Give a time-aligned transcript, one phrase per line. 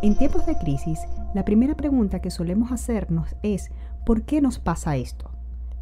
[0.00, 1.00] En tiempos de crisis,
[1.34, 3.72] la primera pregunta que solemos hacernos es
[4.06, 5.32] ¿por qué nos pasa esto?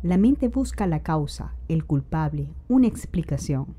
[0.03, 3.74] La mente busca la causa, el culpable, una explicación.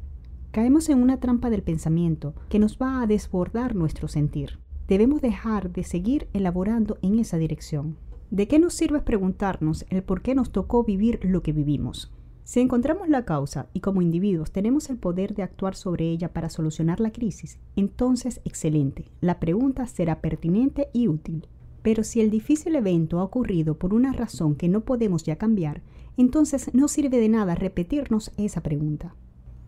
[0.51, 4.59] Caemos en una trampa del pensamiento que nos va a desbordar nuestro sentir.
[4.87, 7.97] Debemos dejar de seguir elaborando en esa dirección.
[8.29, 12.11] ¿De qué nos sirve preguntarnos el por qué nos tocó vivir lo que vivimos?
[12.47, 16.49] Si encontramos la causa y como individuos tenemos el poder de actuar sobre ella para
[16.49, 21.45] solucionar la crisis, entonces excelente, la pregunta será pertinente y útil.
[21.81, 25.81] Pero si el difícil evento ha ocurrido por una razón que no podemos ya cambiar,
[26.15, 29.13] entonces no sirve de nada repetirnos esa pregunta.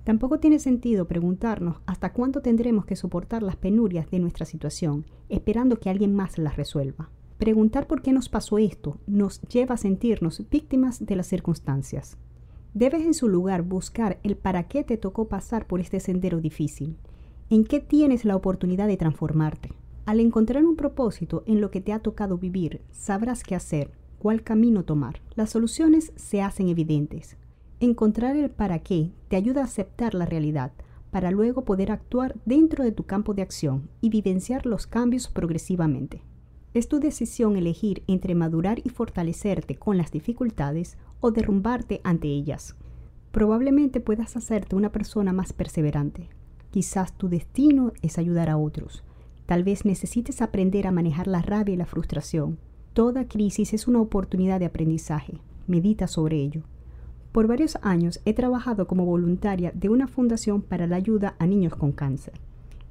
[0.06, 5.82] Tampoco tiene sentido preguntarnos hasta cuánto tendremos que soportar las penurias de nuestra situación, esperando
[5.82, 7.10] que alguien más las resuelva.
[7.40, 12.18] Preguntar por qué nos pasó esto nos lleva a sentirnos víctimas de las circunstancias.
[12.74, 16.98] Debes en su lugar buscar el para qué te tocó pasar por este sendero difícil,
[17.50, 19.72] en qué tienes la oportunidad de transformarte.
[20.06, 24.44] Al encontrar un propósito en lo que te ha tocado vivir, sabrás qué hacer, cuál
[24.44, 25.20] camino tomar.
[25.36, 27.38] Las soluciones se hacen evidentes.
[27.80, 30.72] Encontrar el para qué te ayuda a aceptar la realidad,
[31.10, 36.22] para luego poder actuar dentro de tu campo de acción y vivenciar los cambios progresivamente.
[36.74, 42.76] Es tu decisión elegir entre madurar y fortalecerte con las dificultades o derrumbarte ante ellas.
[43.32, 46.30] Probablemente puedas hacerte una persona más perseverante.
[46.72, 49.04] Quizás tu destino es ayudar a otros.
[49.48, 52.60] Tal vez necesites aprender a manejar la rabia y la frustración.
[52.94, 55.40] Toda crisis es una oportunidad de aprendizaje.
[55.66, 56.62] Medita sobre ello.
[57.32, 61.76] Por varios años he trabajado como voluntaria de una fundación para la ayuda a niños
[61.76, 62.34] con cáncer.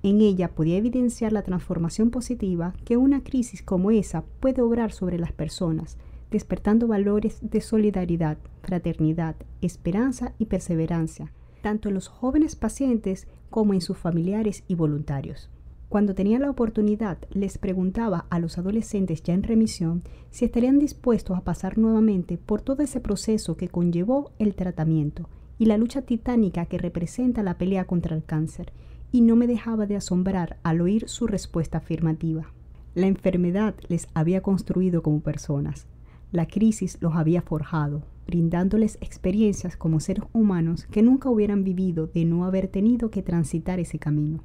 [0.02, 5.18] En ella podía evidenciar la transformación positiva que una crisis como esa puede obrar sobre
[5.18, 5.98] las personas
[6.30, 11.32] despertando valores de solidaridad, fraternidad, esperanza y perseverancia,
[11.62, 15.50] tanto en los jóvenes pacientes como en sus familiares y voluntarios.
[15.88, 21.36] Cuando tenía la oportunidad, les preguntaba a los adolescentes ya en remisión si estarían dispuestos
[21.36, 26.66] a pasar nuevamente por todo ese proceso que conllevó el tratamiento y la lucha titánica
[26.66, 28.72] que representa la pelea contra el cáncer,
[29.12, 32.52] y no me dejaba de asombrar al oír su respuesta afirmativa.
[32.94, 35.86] La enfermedad les había construido como personas,
[36.30, 42.26] la crisis los había forjado, brindándoles experiencias como seres humanos que nunca hubieran vivido de
[42.26, 44.44] no haber tenido que transitar ese camino.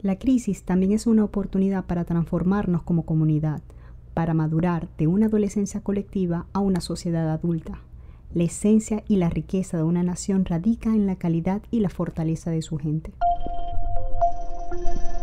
[0.00, 3.60] La crisis también es una oportunidad para transformarnos como comunidad,
[4.14, 7.80] para madurar de una adolescencia colectiva a una sociedad adulta.
[8.32, 12.52] La esencia y la riqueza de una nación radica en la calidad y la fortaleza
[12.52, 13.12] de su gente.
[14.68, 15.15] Thank you.